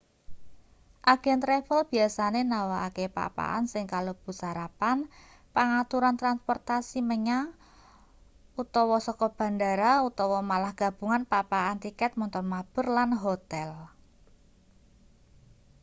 [1.13, 4.97] agen travel biasane nawakake pak-pakan sing kalebu sarapan
[5.55, 13.69] pangaturan transportasi menyang/saka bendara utawa malah gabungan pak-pakan tiket montor mabur lan hotel